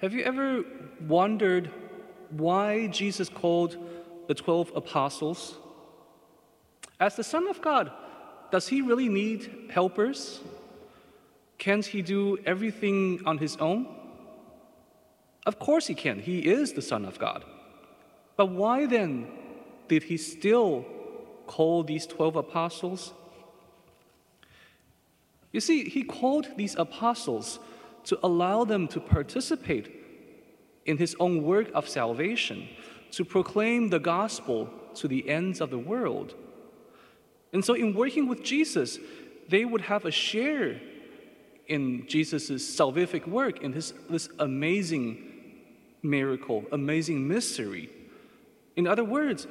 Have 0.00 0.14
you 0.14 0.22
ever 0.22 0.64
wondered 1.06 1.70
why 2.30 2.86
Jesus 2.86 3.28
called 3.28 3.76
the 4.28 4.34
12 4.34 4.72
apostles? 4.74 5.56
As 6.98 7.16
the 7.16 7.24
Son 7.24 7.46
of 7.48 7.60
God, 7.60 7.92
does 8.50 8.68
he 8.68 8.80
really 8.80 9.10
need 9.10 9.68
helpers? 9.70 10.40
Can't 11.58 11.84
he 11.84 12.00
do 12.00 12.38
everything 12.46 13.20
on 13.26 13.36
his 13.36 13.58
own? 13.58 13.86
Of 15.44 15.58
course 15.58 15.86
he 15.86 15.94
can. 15.94 16.18
He 16.18 16.38
is 16.38 16.72
the 16.72 16.82
Son 16.82 17.04
of 17.04 17.18
God. 17.18 17.44
But 18.38 18.46
why 18.46 18.86
then 18.86 19.26
did 19.88 20.04
he 20.04 20.16
still 20.16 20.86
call 21.46 21.82
these 21.82 22.06
12 22.06 22.36
apostles? 22.36 23.12
You 25.52 25.60
see, 25.60 25.90
he 25.90 26.04
called 26.04 26.46
these 26.56 26.74
apostles 26.76 27.58
to 28.04 28.18
allow 28.22 28.64
them 28.64 28.88
to 28.88 29.00
participate 29.00 29.92
in 30.86 30.98
his 30.98 31.14
own 31.20 31.42
work 31.42 31.70
of 31.74 31.88
salvation, 31.88 32.68
to 33.12 33.24
proclaim 33.24 33.88
the 33.88 33.98
gospel 33.98 34.68
to 34.94 35.08
the 35.08 35.28
ends 35.28 35.60
of 35.60 35.70
the 35.70 35.78
world. 35.78 36.34
And 37.52 37.64
so, 37.64 37.74
in 37.74 37.94
working 37.94 38.26
with 38.28 38.42
Jesus, 38.42 38.98
they 39.48 39.64
would 39.64 39.82
have 39.82 40.04
a 40.04 40.10
share 40.10 40.80
in 41.66 42.06
Jesus' 42.06 42.50
salvific 42.50 43.26
work, 43.26 43.62
in 43.62 43.72
his, 43.72 43.92
this 44.08 44.28
amazing 44.38 45.30
miracle, 46.02 46.64
amazing 46.72 47.26
mystery. 47.26 47.90
In 48.76 48.86
other 48.86 49.04
words, 49.04 49.46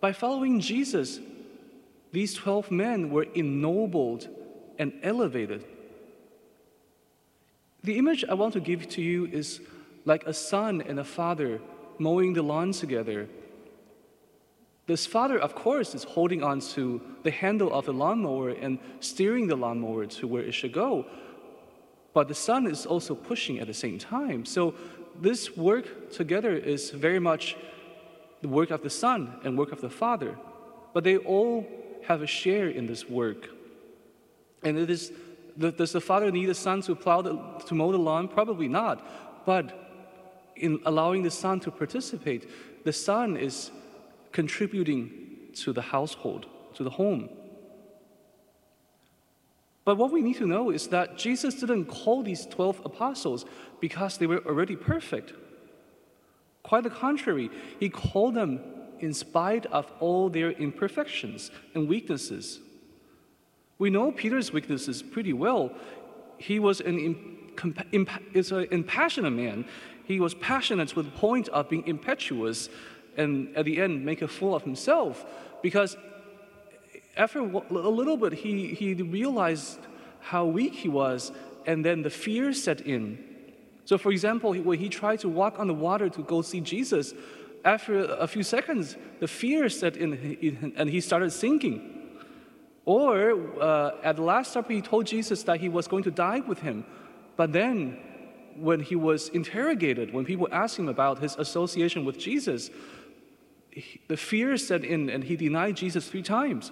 by 0.00 0.12
following 0.12 0.60
Jesus, 0.60 1.20
these 2.12 2.34
12 2.34 2.70
men 2.70 3.10
were 3.10 3.26
ennobled 3.34 4.28
and 4.78 4.92
elevated. 5.02 5.64
The 7.84 7.98
image 7.98 8.24
I 8.24 8.34
want 8.34 8.54
to 8.54 8.60
give 8.60 8.88
to 8.90 9.02
you 9.02 9.26
is 9.26 9.60
like 10.04 10.26
a 10.26 10.32
son 10.32 10.82
and 10.82 10.98
a 10.98 11.04
father 11.04 11.60
mowing 11.98 12.32
the 12.32 12.42
lawn 12.42 12.72
together. 12.72 13.28
This 14.86 15.04
father, 15.04 15.38
of 15.38 15.54
course, 15.54 15.94
is 15.94 16.04
holding 16.04 16.42
on 16.42 16.60
to 16.74 17.00
the 17.24 17.30
handle 17.30 17.72
of 17.72 17.86
the 17.86 17.92
lawnmower 17.92 18.50
and 18.50 18.78
steering 19.00 19.48
the 19.48 19.56
lawnmower 19.56 20.06
to 20.06 20.28
where 20.28 20.42
it 20.42 20.52
should 20.52 20.72
go. 20.72 21.06
But 22.14 22.28
the 22.28 22.34
son 22.34 22.66
is 22.66 22.86
also 22.86 23.14
pushing 23.14 23.58
at 23.58 23.66
the 23.66 23.74
same 23.74 23.98
time. 23.98 24.44
So 24.44 24.74
this 25.20 25.56
work 25.56 26.12
together 26.12 26.54
is 26.54 26.90
very 26.90 27.18
much 27.18 27.56
the 28.42 28.48
work 28.48 28.70
of 28.70 28.82
the 28.82 28.90
son 28.90 29.40
and 29.42 29.58
work 29.58 29.72
of 29.72 29.80
the 29.80 29.90
father. 29.90 30.38
But 30.94 31.04
they 31.04 31.16
all 31.16 31.66
have 32.04 32.22
a 32.22 32.26
share 32.26 32.68
in 32.68 32.86
this 32.86 33.08
work. 33.08 33.48
And 34.62 34.78
it 34.78 34.88
is, 34.88 35.12
does 35.58 35.92
the 35.92 36.00
father 36.00 36.30
need 36.30 36.46
the 36.46 36.54
son 36.54 36.82
to 36.82 36.94
plow 36.94 37.22
the, 37.22 37.36
to 37.66 37.74
mow 37.74 37.92
the 37.92 37.98
lawn? 37.98 38.28
Probably 38.28 38.68
not. 38.68 39.44
But 39.46 39.72
in 40.56 40.80
allowing 40.84 41.22
the 41.22 41.30
son 41.30 41.60
to 41.60 41.70
participate, 41.70 42.48
the 42.84 42.92
son 42.92 43.36
is 43.36 43.70
contributing 44.32 45.10
to 45.54 45.72
the 45.72 45.82
household, 45.82 46.46
to 46.74 46.84
the 46.84 46.90
home. 46.90 47.28
But 49.84 49.96
what 49.96 50.10
we 50.10 50.20
need 50.20 50.36
to 50.38 50.46
know 50.46 50.70
is 50.70 50.88
that 50.88 51.16
Jesus 51.16 51.54
didn't 51.54 51.86
call 51.86 52.22
these 52.22 52.44
12 52.46 52.82
apostles 52.84 53.46
because 53.80 54.18
they 54.18 54.26
were 54.26 54.44
already 54.44 54.74
perfect. 54.74 55.32
Quite 56.64 56.82
the 56.82 56.90
contrary, 56.90 57.50
he 57.78 57.88
called 57.88 58.34
them 58.34 58.60
in 58.98 59.14
spite 59.14 59.66
of 59.66 59.92
all 60.00 60.28
their 60.28 60.50
imperfections 60.50 61.52
and 61.74 61.88
weaknesses. 61.88 62.58
We 63.78 63.90
know 63.90 64.10
Peter's 64.12 64.52
weaknesses 64.52 65.02
pretty 65.02 65.32
well. 65.32 65.70
He 66.38 66.58
was 66.58 66.80
an 66.80 67.32
is 68.34 68.52
an 68.52 68.66
impassionate 68.70 69.32
man. 69.32 69.64
He 70.04 70.20
was 70.20 70.34
passionate 70.34 70.88
to 70.90 71.02
the 71.02 71.10
point 71.10 71.48
of 71.48 71.68
being 71.68 71.86
impetuous 71.86 72.68
and 73.16 73.54
at 73.56 73.64
the 73.64 73.80
end 73.80 74.04
make 74.04 74.22
a 74.22 74.28
fool 74.28 74.54
of 74.54 74.62
himself 74.62 75.24
because 75.62 75.96
after 77.16 77.38
a 77.40 77.42
little 77.42 78.16
bit 78.16 78.34
he, 78.34 78.74
he 78.74 78.94
realized 78.94 79.78
how 80.20 80.44
weak 80.44 80.74
he 80.74 80.88
was 80.88 81.32
and 81.66 81.84
then 81.84 82.02
the 82.02 82.10
fear 82.10 82.52
set 82.52 82.82
in. 82.82 83.18
So, 83.84 83.96
for 83.98 84.12
example, 84.12 84.54
when 84.54 84.78
he 84.78 84.88
tried 84.88 85.20
to 85.20 85.28
walk 85.28 85.58
on 85.58 85.66
the 85.66 85.74
water 85.74 86.08
to 86.08 86.22
go 86.22 86.42
see 86.42 86.60
Jesus, 86.60 87.14
after 87.64 88.04
a 88.04 88.26
few 88.26 88.42
seconds, 88.42 88.96
the 89.20 89.28
fear 89.28 89.68
set 89.68 89.96
in 89.96 90.74
and 90.76 90.90
he 90.90 91.00
started 91.00 91.30
sinking. 91.30 91.95
Or 92.86 93.60
uh, 93.60 93.90
at 94.02 94.16
the 94.16 94.22
Last 94.22 94.52
Supper, 94.52 94.72
he 94.72 94.80
told 94.80 95.06
Jesus 95.06 95.42
that 95.42 95.60
he 95.60 95.68
was 95.68 95.88
going 95.88 96.04
to 96.04 96.10
die 96.10 96.40
with 96.40 96.60
him. 96.60 96.86
But 97.36 97.52
then, 97.52 97.98
when 98.54 98.80
he 98.80 98.94
was 98.94 99.28
interrogated, 99.28 100.14
when 100.14 100.24
people 100.24 100.48
asked 100.52 100.78
him 100.78 100.88
about 100.88 101.18
his 101.18 101.34
association 101.36 102.04
with 102.04 102.16
Jesus, 102.16 102.70
he, 103.70 104.00
the 104.06 104.16
fear 104.16 104.56
set 104.56 104.84
in 104.84 105.10
and 105.10 105.24
he 105.24 105.36
denied 105.36 105.76
Jesus 105.76 106.08
three 106.08 106.22
times. 106.22 106.70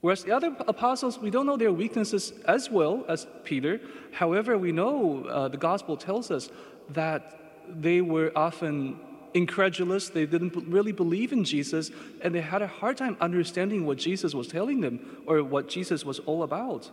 Whereas 0.00 0.22
the 0.22 0.32
other 0.32 0.54
apostles, 0.68 1.18
we 1.18 1.30
don't 1.30 1.46
know 1.46 1.56
their 1.56 1.72
weaknesses 1.72 2.32
as 2.46 2.70
well 2.70 3.04
as 3.08 3.26
Peter. 3.42 3.80
However, 4.12 4.56
we 4.56 4.70
know 4.70 5.24
uh, 5.24 5.48
the 5.48 5.56
gospel 5.56 5.96
tells 5.96 6.30
us 6.30 6.50
that 6.90 7.40
they 7.68 8.00
were 8.00 8.30
often 8.36 9.00
incredulous, 9.34 10.08
they 10.08 10.26
didn't 10.26 10.54
really 10.68 10.92
believe 10.92 11.32
in 11.32 11.44
Jesus, 11.44 11.90
and 12.22 12.34
they 12.34 12.40
had 12.40 12.62
a 12.62 12.66
hard 12.66 12.96
time 12.96 13.16
understanding 13.20 13.86
what 13.86 13.98
Jesus 13.98 14.34
was 14.34 14.48
telling 14.48 14.80
them 14.80 15.22
or 15.26 15.42
what 15.42 15.68
Jesus 15.68 16.04
was 16.04 16.18
all 16.20 16.42
about. 16.42 16.90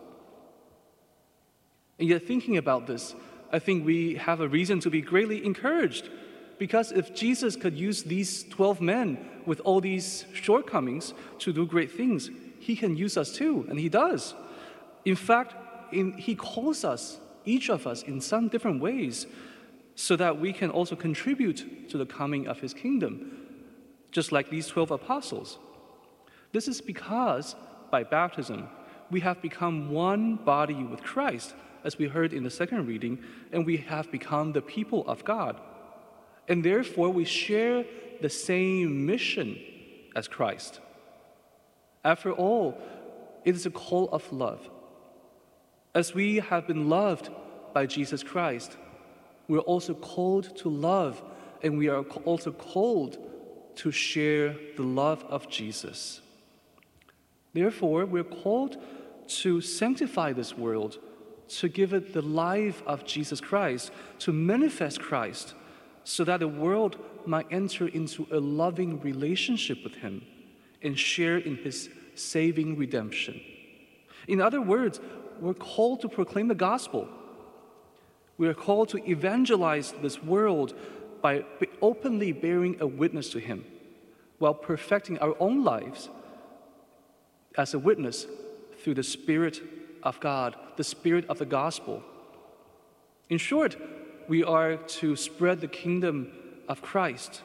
And 1.99 2.09
yet, 2.09 2.27
thinking 2.27 2.57
about 2.57 2.87
this, 2.87 3.15
I 3.51 3.59
think 3.59 3.85
we 3.85 4.15
have 4.15 4.41
a 4.41 4.47
reason 4.47 4.79
to 4.81 4.89
be 4.89 5.01
greatly 5.01 5.45
encouraged. 5.45 6.09
Because 6.57 6.91
if 6.91 7.13
Jesus 7.13 7.55
could 7.55 7.77
use 7.77 8.03
these 8.03 8.43
12 8.45 8.81
men 8.81 9.17
with 9.45 9.59
all 9.61 9.81
these 9.81 10.25
shortcomings 10.33 11.13
to 11.39 11.51
do 11.51 11.65
great 11.65 11.91
things, 11.91 12.29
he 12.59 12.75
can 12.75 12.95
use 12.95 13.17
us 13.17 13.33
too, 13.33 13.65
and 13.69 13.79
he 13.79 13.89
does. 13.89 14.33
In 15.03 15.15
fact, 15.15 15.53
in, 15.93 16.13
he 16.13 16.35
calls 16.35 16.83
us, 16.83 17.19
each 17.45 17.69
of 17.69 17.85
us, 17.85 18.03
in 18.03 18.21
some 18.21 18.47
different 18.47 18.81
ways 18.81 19.27
so 19.95 20.15
that 20.17 20.39
we 20.39 20.51
can 20.51 20.69
also 20.69 20.95
contribute 20.95 21.89
to 21.89 21.97
the 21.97 22.05
coming 22.05 22.47
of 22.47 22.59
his 22.59 22.73
kingdom, 22.73 23.31
just 24.11 24.31
like 24.31 24.49
these 24.49 24.67
12 24.67 24.91
apostles. 24.91 25.57
This 26.51 26.67
is 26.67 26.81
because 26.81 27.55
by 27.91 28.03
baptism, 28.03 28.67
we 29.09 29.21
have 29.21 29.41
become 29.41 29.91
one 29.91 30.35
body 30.35 30.83
with 30.83 31.01
Christ, 31.01 31.55
as 31.83 31.97
we 31.97 32.07
heard 32.07 32.33
in 32.33 32.43
the 32.43 32.49
second 32.49 32.87
reading, 32.87 33.23
and 33.51 33.65
we 33.65 33.77
have 33.77 34.11
become 34.11 34.51
the 34.51 34.61
people 34.61 35.07
of 35.07 35.23
God. 35.23 35.59
And 36.47 36.63
therefore, 36.63 37.09
we 37.09 37.25
share 37.25 37.85
the 38.21 38.29
same 38.29 39.05
mission 39.05 39.57
as 40.15 40.27
Christ. 40.27 40.79
After 42.03 42.31
all, 42.31 42.77
it 43.43 43.55
is 43.55 43.65
a 43.65 43.71
call 43.71 44.09
of 44.09 44.31
love. 44.31 44.69
As 45.93 46.13
we 46.13 46.37
have 46.37 46.67
been 46.67 46.89
loved 46.89 47.29
by 47.73 47.85
Jesus 47.85 48.23
Christ, 48.23 48.77
we're 49.47 49.59
also 49.59 49.93
called 49.93 50.55
to 50.57 50.69
love, 50.69 51.21
and 51.61 51.77
we 51.77 51.87
are 51.87 52.03
also 52.25 52.51
called 52.51 53.17
to 53.75 53.91
share 53.91 54.55
the 54.77 54.83
love 54.83 55.23
of 55.29 55.49
Jesus. 55.49 56.21
Therefore, 57.53 58.05
we're 58.05 58.23
called 58.23 58.77
to 59.27 59.61
sanctify 59.61 60.33
this 60.33 60.57
world, 60.57 60.99
to 61.47 61.69
give 61.69 61.93
it 61.93 62.13
the 62.13 62.21
life 62.21 62.81
of 62.85 63.05
Jesus 63.05 63.39
Christ, 63.39 63.91
to 64.19 64.31
manifest 64.31 64.99
Christ, 64.99 65.53
so 66.03 66.23
that 66.23 66.39
the 66.39 66.47
world 66.47 66.97
might 67.25 67.47
enter 67.51 67.87
into 67.87 68.27
a 68.31 68.39
loving 68.39 68.99
relationship 69.01 69.83
with 69.83 69.95
Him 69.95 70.21
and 70.81 70.97
share 70.97 71.37
in 71.37 71.55
His 71.57 71.89
saving 72.15 72.77
redemption. 72.77 73.41
In 74.27 74.41
other 74.41 74.61
words, 74.61 74.99
we're 75.39 75.53
called 75.53 76.01
to 76.01 76.09
proclaim 76.09 76.47
the 76.47 76.55
gospel 76.55 77.09
we 78.37 78.47
are 78.47 78.53
called 78.53 78.89
to 78.89 79.09
evangelize 79.09 79.93
this 80.01 80.21
world 80.21 80.73
by 81.21 81.43
openly 81.81 82.31
bearing 82.31 82.77
a 82.79 82.87
witness 82.87 83.29
to 83.31 83.39
Him 83.39 83.65
while 84.39 84.53
perfecting 84.53 85.17
our 85.19 85.35
own 85.39 85.63
lives 85.63 86.09
as 87.57 87.73
a 87.73 87.79
witness 87.79 88.27
through 88.79 88.95
the 88.95 89.03
Spirit 89.03 89.61
of 90.03 90.19
God, 90.19 90.55
the 90.75 90.83
Spirit 90.83 91.25
of 91.29 91.39
the 91.39 91.45
gospel. 91.45 92.03
In 93.29 93.37
short, 93.37 93.77
we 94.27 94.43
are 94.43 94.77
to 94.77 95.15
spread 95.15 95.61
the 95.61 95.67
kingdom 95.67 96.31
of 96.67 96.81
Christ. 96.81 97.41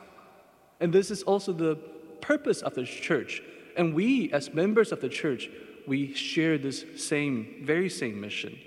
And 0.80 0.92
this 0.92 1.10
is 1.10 1.22
also 1.22 1.52
the 1.52 1.76
purpose 2.20 2.62
of 2.62 2.74
the 2.74 2.84
church. 2.84 3.42
And 3.76 3.94
we, 3.94 4.32
as 4.32 4.52
members 4.52 4.92
of 4.92 5.00
the 5.00 5.08
church, 5.08 5.48
we 5.86 6.12
share 6.14 6.58
this 6.58 6.84
same, 6.96 7.62
very 7.62 7.88
same 7.88 8.20
mission. 8.20 8.58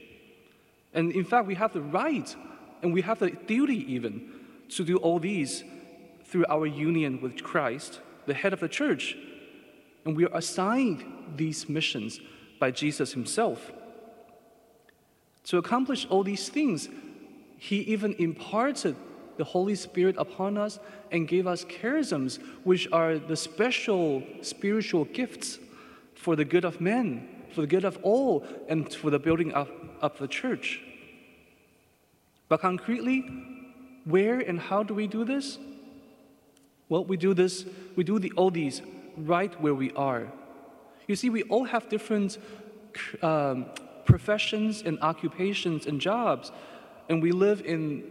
And 0.94 1.12
in 1.12 1.25
fact, 1.25 1.48
we 1.48 1.56
have 1.56 1.74
the 1.74 1.81
right 1.81 2.36
and 2.81 2.94
we 2.94 3.01
have 3.01 3.19
the 3.19 3.31
duty 3.31 3.94
even 3.94 4.30
to 4.69 4.84
do 4.84 4.98
all 4.98 5.19
these 5.19 5.63
through 6.25 6.45
our 6.50 6.66
union 6.66 7.22
with 7.22 7.44
Christ, 7.44 8.01
the 8.25 8.34
head 8.34 8.54
of 8.54 8.60
the 8.60 8.68
church. 8.68 9.16
And 10.06 10.16
we 10.16 10.25
are 10.25 10.38
assigned 10.38 11.04
these 11.36 11.69
missions 11.69 12.19
by 12.60 12.72
Jesus 12.72 13.13
himself. 13.13 13.72
To 15.45 15.57
accomplish 15.57 16.07
all 16.10 16.24
these 16.24 16.50
things, 16.50 16.90
He 17.57 17.78
even 17.81 18.13
imparted 18.13 18.96
the 19.38 19.44
Holy 19.44 19.75
Spirit 19.75 20.16
upon 20.18 20.57
us 20.57 20.80
and 21.12 21.28
gave 21.28 21.48
us 21.48 21.66
charisms, 21.66 22.39
which 22.63 22.88
are 22.92 23.18
the 23.18 23.36
special 23.36 24.24
spiritual 24.42 25.06
gifts 25.06 25.60
for 26.16 26.36
the 26.36 26.46
good 26.46 26.66
of 26.66 26.80
men, 26.80 27.28
for 27.53 27.61
the 27.61 27.67
good 27.67 27.85
of 27.85 27.97
all, 28.03 28.45
and 28.67 28.94
for 28.94 29.09
the 29.09 29.19
building 29.19 29.53
up 29.53 29.69
of 30.01 30.17
the 30.17 30.27
church. 30.27 30.81
But 32.50 32.61
concretely, 32.61 33.19
where 34.05 34.39
and 34.39 34.59
how 34.59 34.83
do 34.83 34.94
we 34.94 35.07
do 35.07 35.23
this? 35.23 35.57
Well, 36.89 37.05
we 37.05 37.17
do 37.17 37.33
this, 37.33 37.65
we 37.95 38.03
do 38.03 38.19
the, 38.19 38.31
these 38.51 38.81
right 39.17 39.59
where 39.61 39.73
we 39.73 39.91
are. 39.91 40.31
You 41.07 41.15
see, 41.15 41.29
we 41.29 41.44
all 41.44 41.65
have 41.65 41.89
different 41.89 42.38
um, 43.21 43.65
professions 44.05 44.81
and 44.81 45.00
occupations 45.01 45.85
and 45.85 46.00
jobs, 46.00 46.51
and 47.09 47.21
we 47.21 47.31
live 47.31 47.61
in 47.65 48.03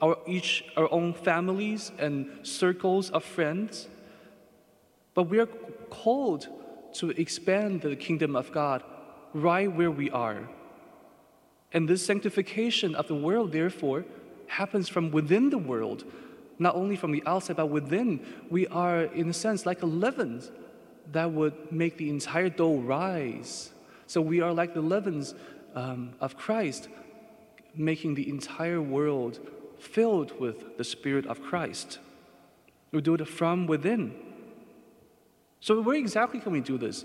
our 0.00 0.16
each 0.26 0.64
our 0.76 0.90
own 0.92 1.12
families 1.12 1.92
and 1.98 2.28
circles 2.42 3.10
of 3.10 3.24
friends. 3.24 3.88
But 5.14 5.24
we 5.24 5.38
are 5.38 5.48
called 5.90 6.48
to 6.94 7.10
expand 7.10 7.82
the 7.82 7.96
kingdom 7.96 8.36
of 8.36 8.52
God 8.52 8.82
right 9.32 9.70
where 9.70 9.90
we 9.90 10.10
are. 10.10 10.48
And 11.72 11.88
this 11.88 12.04
sanctification 12.04 12.94
of 12.94 13.06
the 13.06 13.14
world, 13.14 13.52
therefore, 13.52 14.04
happens 14.46 14.88
from 14.88 15.10
within 15.12 15.50
the 15.50 15.58
world, 15.58 16.04
not 16.58 16.74
only 16.74 16.96
from 16.96 17.12
the 17.12 17.22
outside, 17.26 17.56
but 17.56 17.66
within. 17.66 18.24
We 18.50 18.66
are, 18.66 19.02
in 19.02 19.30
a 19.30 19.32
sense, 19.32 19.64
like 19.66 19.82
a 19.82 19.86
leaven 19.86 20.42
that 21.12 21.30
would 21.32 21.72
make 21.72 21.96
the 21.96 22.10
entire 22.10 22.48
dough 22.48 22.78
rise. 22.78 23.70
So 24.06 24.20
we 24.20 24.40
are 24.40 24.52
like 24.52 24.74
the 24.74 24.80
leavens 24.80 25.34
um, 25.74 26.14
of 26.20 26.36
Christ, 26.36 26.88
making 27.74 28.14
the 28.16 28.28
entire 28.28 28.82
world 28.82 29.38
filled 29.78 30.38
with 30.40 30.76
the 30.76 30.84
Spirit 30.84 31.26
of 31.26 31.40
Christ. 31.40 32.00
We 32.90 33.00
do 33.00 33.14
it 33.14 33.28
from 33.28 33.66
within. 33.66 34.14
So, 35.60 35.80
where 35.82 35.96
exactly 35.96 36.40
can 36.40 36.52
we 36.52 36.60
do 36.60 36.78
this? 36.78 37.04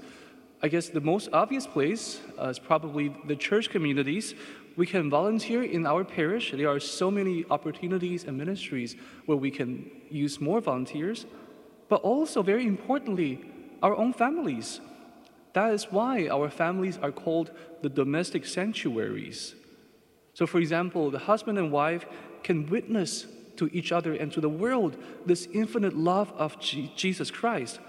I 0.64 0.70
guess 0.70 0.88
the 0.88 1.02
most 1.02 1.30
obvious 1.34 1.68
place 1.68 2.22
uh, 2.42 2.48
is 2.48 2.58
probably 2.58 3.14
the 3.28 3.36
church 3.36 3.70
communities. 3.70 4.34
We 4.78 4.86
can 4.88 5.10
volunteer 5.10 5.64
in 5.64 5.86
our 5.86 6.04
parish. 6.04 6.52
There 6.52 6.70
are 6.70 6.80
so 6.80 7.12
many 7.12 7.46
opportunities 7.50 8.24
and 8.24 8.38
ministries 8.38 8.96
where 9.26 9.38
we 9.38 9.52
can 9.52 9.92
use 10.10 10.40
more 10.40 10.62
volunteers. 10.62 11.26
But 11.90 12.02
also, 12.02 12.42
very 12.42 12.66
importantly, 12.66 13.44
our 13.84 13.96
own 13.96 14.14
families. 14.14 14.80
That 15.54 15.74
is 15.74 15.92
why 15.92 16.28
our 16.30 16.50
families 16.50 16.98
are 17.02 17.12
called 17.12 17.52
the 17.82 17.90
domestic 17.90 18.46
sanctuaries. 18.46 19.56
So, 20.34 20.48
for 20.48 20.60
example, 20.60 21.12
the 21.12 21.20
husband 21.20 21.58
and 21.58 21.72
wife 21.72 22.06
can 22.44 22.68
witness 22.70 23.28
to 23.58 23.70
each 23.72 23.92
other 23.92 24.14
and 24.14 24.32
to 24.34 24.42
the 24.42 24.50
world 24.50 24.98
this 25.26 25.48
infinite 25.54 25.96
love 25.96 26.34
of 26.38 26.60
G- 26.60 26.92
Jesus 26.96 27.32
Christ 27.32 27.80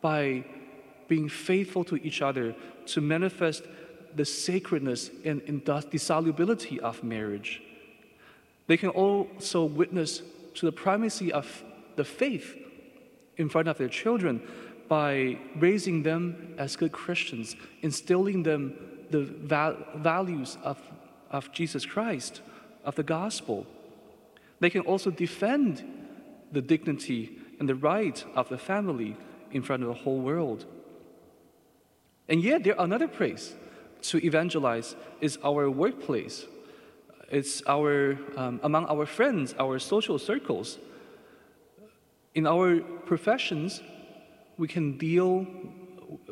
by 0.00 0.44
being 1.08 1.28
faithful 1.28 1.84
to 1.84 1.96
each 1.96 2.22
other 2.22 2.54
to 2.86 3.00
manifest 3.00 3.64
the 4.14 4.24
sacredness 4.24 5.10
and 5.24 5.40
indissolubility 5.42 6.80
of 6.80 7.02
marriage. 7.02 7.62
They 8.66 8.76
can 8.76 8.90
also 8.90 9.64
witness 9.64 10.22
to 10.54 10.66
the 10.66 10.72
primacy 10.72 11.32
of 11.32 11.64
the 11.96 12.04
faith 12.04 12.56
in 13.36 13.48
front 13.48 13.68
of 13.68 13.78
their 13.78 13.88
children 13.88 14.42
by 14.88 15.38
raising 15.56 16.02
them 16.02 16.54
as 16.58 16.76
good 16.76 16.92
Christians, 16.92 17.56
instilling 17.82 18.42
them 18.42 18.74
the 19.10 19.22
val- 19.22 19.76
values 19.96 20.58
of, 20.62 20.78
of 21.30 21.52
Jesus 21.52 21.84
Christ, 21.86 22.40
of 22.84 22.94
the 22.94 23.02
gospel. 23.02 23.66
They 24.60 24.70
can 24.70 24.82
also 24.82 25.10
defend 25.10 25.84
the 26.52 26.62
dignity 26.62 27.38
and 27.60 27.68
the 27.68 27.74
right 27.74 28.24
of 28.34 28.48
the 28.48 28.58
family 28.58 29.16
in 29.52 29.62
front 29.62 29.82
of 29.82 29.88
the 29.88 29.94
whole 29.94 30.20
world. 30.20 30.64
And 32.28 32.42
yet, 32.42 32.64
there 32.64 32.74
another 32.78 33.08
place 33.08 33.54
to 34.02 34.24
evangelize 34.24 34.94
is 35.20 35.38
our 35.44 35.70
workplace. 35.70 36.46
It's 37.30 37.62
our 37.66 38.18
um, 38.36 38.60
among 38.62 38.86
our 38.86 39.06
friends, 39.06 39.54
our 39.58 39.78
social 39.78 40.18
circles. 40.18 40.78
In 42.34 42.46
our 42.46 42.80
professions, 43.06 43.82
we 44.58 44.68
can 44.68 44.98
deal, 44.98 45.46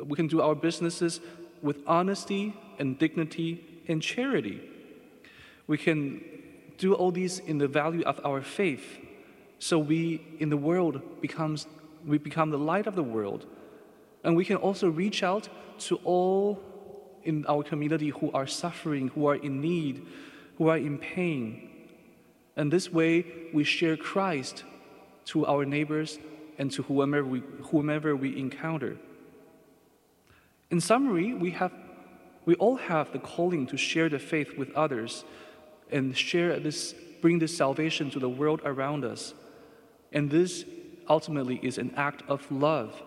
we 0.03 0.15
can 0.15 0.27
do 0.27 0.41
our 0.41 0.55
businesses 0.55 1.19
with 1.61 1.77
honesty 1.87 2.53
and 2.79 2.97
dignity 2.97 3.63
and 3.87 4.01
charity. 4.01 4.61
We 5.65 5.77
can 5.77 6.21
do 6.77 6.93
all 6.93 7.11
these 7.11 7.39
in 7.39 7.57
the 7.57 7.67
value 7.67 8.03
of 8.03 8.19
our 8.23 8.41
faith, 8.41 8.99
so 9.59 9.79
we 9.79 10.21
in 10.39 10.49
the 10.49 10.57
world 10.57 11.21
becomes 11.21 11.67
we 12.07 12.17
become 12.17 12.49
the 12.49 12.57
light 12.57 12.87
of 12.87 12.95
the 12.95 13.03
world. 13.03 13.45
And 14.23 14.35
we 14.35 14.45
can 14.45 14.55
also 14.55 14.89
reach 14.89 15.21
out 15.21 15.49
to 15.79 15.97
all 16.03 16.59
in 17.23 17.45
our 17.47 17.61
community 17.63 18.09
who 18.09 18.31
are 18.31 18.47
suffering, 18.47 19.09
who 19.09 19.27
are 19.27 19.35
in 19.35 19.61
need, 19.61 20.05
who 20.57 20.69
are 20.69 20.77
in 20.77 20.97
pain. 20.97 21.69
And 22.55 22.71
this 22.71 22.91
way, 22.91 23.25
we 23.53 23.63
share 23.63 23.97
Christ 23.97 24.63
to 25.25 25.45
our 25.45 25.65
neighbors 25.65 26.17
and 26.57 26.71
to 26.71 26.83
whomever 26.83 27.25
we, 27.25 27.43
whomever 27.71 28.15
we 28.15 28.37
encounter. 28.39 28.97
In 30.71 30.81
summary, 30.81 31.33
we, 31.33 31.51
have, 31.51 31.71
we 32.45 32.55
all 32.55 32.77
have 32.77 33.11
the 33.11 33.19
calling 33.19 33.67
to 33.67 33.77
share 33.77 34.09
the 34.09 34.19
faith 34.19 34.57
with 34.57 34.71
others 34.73 35.23
and 35.91 36.17
share 36.17 36.59
this, 36.59 36.95
bring 37.21 37.39
this 37.39 37.55
salvation 37.55 38.09
to 38.11 38.19
the 38.19 38.29
world 38.29 38.61
around 38.65 39.05
us. 39.05 39.33
And 40.11 40.31
this 40.31 40.65
ultimately 41.09 41.59
is 41.61 41.77
an 41.77 41.93
act 41.95 42.23
of 42.27 42.49
love. 42.51 43.01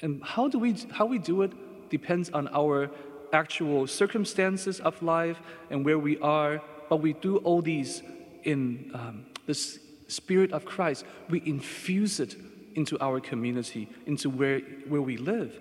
And 0.00 0.22
how, 0.22 0.48
do 0.48 0.58
we, 0.58 0.76
how 0.92 1.06
we 1.06 1.18
do 1.18 1.42
it 1.42 1.52
depends 1.90 2.30
on 2.30 2.48
our 2.48 2.90
actual 3.32 3.86
circumstances 3.86 4.80
of 4.80 5.00
life 5.02 5.38
and 5.70 5.84
where 5.84 5.98
we 5.98 6.18
are, 6.18 6.60
but 6.88 6.96
we 6.96 7.12
do 7.14 7.38
all 7.38 7.62
these 7.62 8.02
in 8.44 8.90
um, 8.94 9.26
the 9.46 9.54
Spirit 9.54 10.52
of 10.52 10.64
Christ. 10.64 11.04
We 11.30 11.42
infuse 11.46 12.20
it 12.20 12.36
into 12.74 13.00
our 13.00 13.20
community, 13.20 13.88
into 14.06 14.28
where, 14.28 14.60
where 14.88 15.02
we 15.02 15.16
live. 15.16 15.58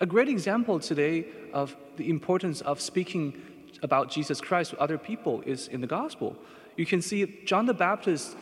A 0.00 0.06
great 0.06 0.28
example 0.28 0.78
today 0.80 1.26
of 1.52 1.76
the 1.96 2.10
importance 2.10 2.60
of 2.60 2.80
speaking 2.80 3.40
about 3.82 4.10
Jesus 4.10 4.40
Christ 4.40 4.70
to 4.70 4.78
other 4.78 4.98
people 4.98 5.42
is 5.46 5.68
in 5.68 5.80
the 5.80 5.86
gospel. 5.86 6.36
You 6.76 6.86
can 6.86 7.00
see 7.00 7.40
John 7.44 7.66
the 7.66 7.74
Baptist 7.74 8.36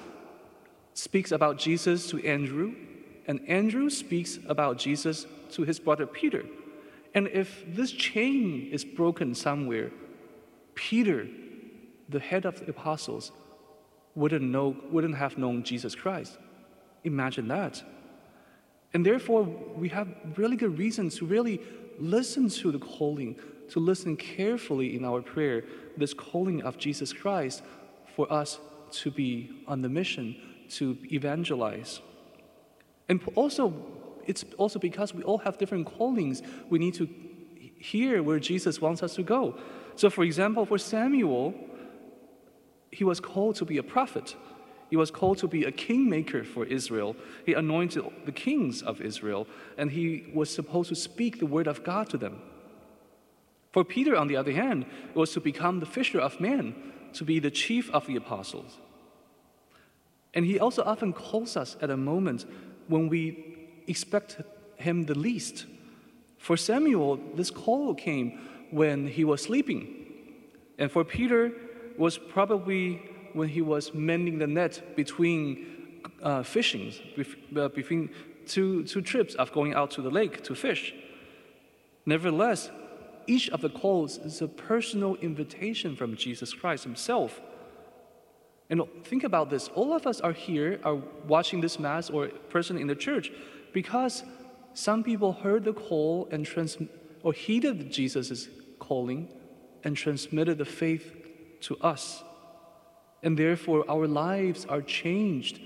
speaks 0.95 1.33
about 1.33 1.59
Jesus 1.59 2.09
to 2.09 2.25
Andrew, 2.27 2.75
and 3.27 3.41
Andrew 3.49 3.89
speaks 3.89 4.39
about 4.47 4.79
Jesus 4.79 5.27
to 5.53 5.63
his 5.63 5.79
brother 5.79 6.07
Peter. 6.07 6.45
And 7.15 7.29
if 7.29 7.65
this 7.67 7.93
chain 7.93 8.69
is 8.73 8.85
broken 8.85 9.35
somewhere, 9.35 9.91
Peter, 10.75 11.29
the 12.09 12.21
head 12.21 12.47
of 12.47 12.61
the 12.61 12.71
apostles, 12.71 13.33
wouldn't, 14.15 14.43
know, 14.43 14.77
wouldn't 14.91 15.17
have 15.17 15.39
known 15.39 15.63
Jesus 15.63 15.95
Christ. 15.95 16.39
Imagine 17.05 17.49
that. 17.49 17.83
And 18.95 19.05
therefore, 19.05 19.45
we 19.45 19.89
have 19.89 20.09
really 20.37 20.57
good 20.57 20.79
reason 20.79 21.09
to 21.11 21.25
really 21.25 21.61
listen 21.99 22.49
to 22.49 22.71
the 22.71 22.79
calling, 22.79 23.37
to 23.71 23.81
listen 23.81 24.17
carefully 24.17 24.97
in 24.97 25.05
our 25.05 25.23
prayer, 25.23 25.65
this 25.97 26.13
calling 26.13 26.63
of 26.63 26.77
Jesus 26.77 27.13
Christ 27.13 27.63
for 28.15 28.31
us 28.31 28.59
to 28.91 29.11
be 29.11 29.51
on 29.67 29.81
the 29.81 29.89
mission 29.89 30.37
to 30.79 30.97
evangelize. 31.13 32.01
And 33.09 33.21
also, 33.35 33.75
it's 34.27 34.45
also 34.57 34.79
because 34.79 35.15
we 35.15 35.23
all 35.23 35.39
have 35.39 35.59
different 35.59 35.87
callings, 35.87 36.43
we 36.71 36.79
need 36.79 36.95
to 36.95 37.09
hear 37.79 38.23
where 38.23 38.39
Jesus 38.39 38.81
wants 38.81 39.03
us 39.03 39.15
to 39.17 39.23
go. 39.23 39.59
So, 39.97 40.09
for 40.09 40.25
example, 40.25 40.65
for 40.65 40.79
Samuel, 40.79 41.55
he 42.91 43.05
was 43.05 43.21
called 43.21 43.57
to 43.57 43.65
be 43.65 43.79
a 43.79 43.83
prophet. 43.83 44.37
He 44.91 44.97
was 44.97 45.11
called 45.11 45.39
to 45.39 45.49
be 45.49 45.65
a 45.65 45.73
kingmaker 45.73 46.45
for 46.45 46.67
Israel. 46.67 47.17
He 47.47 47.55
anointed 47.55 48.05
the 48.27 48.33
kings 48.33 48.83
of 48.83 49.01
Israel, 49.01 49.47
and 49.79 49.91
he 49.91 50.27
was 50.35 50.55
supposed 50.55 50.91
to 50.91 50.95
speak 50.95 51.39
the 51.39 51.47
word 51.47 51.67
of 51.67 51.83
God 51.83 52.11
to 52.11 52.19
them. 52.19 52.41
For 53.73 53.85
Peter, 53.85 54.15
on 54.17 54.29
the 54.29 54.37
other 54.37 54.53
hand, 54.53 54.85
was 55.15 55.33
to 55.33 55.41
become 55.41 55.81
the 55.81 55.87
fisher 55.87 56.21
of 56.21 56.41
men, 56.41 56.75
to 57.15 57.25
be 57.25 57.39
the 57.39 57.51
chief 57.51 57.91
of 57.91 58.07
the 58.07 58.17
apostles. 58.17 58.79
And 60.35 60.45
he 60.45 60.59
also 60.59 60.83
often 60.83 61.13
calls 61.13 61.57
us 61.57 61.77
at 61.81 61.91
a 61.91 61.97
moment 61.97 62.47
when 62.89 63.09
we 63.09 63.83
expect 63.87 64.41
him 64.77 65.05
the 65.05 65.19
least. 65.19 65.67
For 66.39 66.57
Samuel, 66.57 67.21
this 67.35 67.51
call 67.51 67.95
came 67.95 68.41
when 68.71 69.07
he 69.07 69.25
was 69.25 69.43
sleeping. 69.43 69.97
And 70.79 70.91
for 70.91 71.05
Peter, 71.05 71.53
was 71.99 72.19
probably 72.19 73.03
when 73.33 73.49
he 73.49 73.63
was 73.63 73.95
mending 73.95 74.39
the 74.39 74.47
net 74.47 74.97
between 74.97 76.01
uh, 76.23 76.43
fishing, 76.43 76.93
uh, 77.57 77.69
between 77.69 78.11
two, 78.47 78.85
two 78.85 79.01
trips 79.01 79.35
of 79.35 79.53
going 79.53 79.75
out 79.75 79.91
to 79.93 80.03
the 80.03 80.11
lake 80.11 80.43
to 80.45 80.55
fish. 80.55 80.95
Nevertheless, 82.05 82.71
each 83.27 83.49
of 83.51 83.61
the 83.61 83.71
calls 83.71 84.19
is 84.19 84.43
a 84.43 84.49
personal 84.49 85.15
invitation 85.17 85.95
from 85.97 86.17
Jesus 86.17 86.53
Christ 86.53 86.85
Himself. 86.85 87.41
And 88.73 88.81
think 89.05 89.23
about 89.23 89.51
this 89.51 89.69
all 89.75 89.93
of 89.93 90.07
us 90.07 90.23
are 90.23 90.33
here, 90.33 90.81
are 90.83 90.97
watching 91.29 91.61
this 91.61 91.79
Mass, 91.79 92.09
or 92.09 92.29
person 92.49 92.79
in 92.79 92.87
the 92.87 92.95
church, 92.97 93.31
because 93.75 94.25
some 94.73 95.05
people 95.05 95.35
heard 95.35 95.65
the 95.65 95.75
call 95.75 96.27
and 96.31 96.47
trans- 96.47 96.79
or 97.23 97.35
heeded 97.35 97.93
Jesus' 97.93 98.49
calling 98.79 99.29
and 99.85 99.95
transmitted 99.95 100.57
the 100.57 100.65
faith 100.65 101.15
to 101.61 101.77
us. 101.83 102.25
And 103.23 103.39
therefore, 103.39 103.85
our 103.91 104.07
lives 104.07 104.65
are 104.65 104.81
changed 104.81 105.61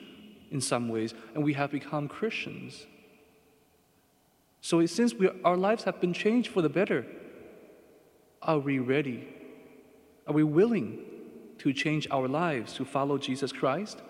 in 0.51 0.61
some 0.61 0.89
ways, 0.89 1.15
and 1.33 1.45
we 1.45 1.53
have 1.53 1.71
become 1.71 2.09
Christians. 2.09 2.87
So, 4.61 4.85
since 4.87 5.15
we, 5.15 5.31
our 5.45 5.57
lives 5.57 5.85
have 5.85 6.01
been 6.01 6.13
changed 6.13 6.51
for 6.51 6.61
the 6.61 6.69
better, 6.69 7.07
are 8.43 8.59
we 8.59 8.81
ready? 8.81 9.29
Are 10.27 10.35
we 10.35 10.43
willing 10.43 11.16
to 11.67 11.73
change 11.73 12.07
our 12.13 12.29
lives 12.29 12.75
to 12.75 12.85
follow 12.85 13.19
Jesus 13.19 13.51
Christ, 13.51 14.01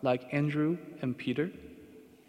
like 0.00 0.32
Andrew 0.32 0.78
and 1.02 1.14
Peter? 1.14 1.50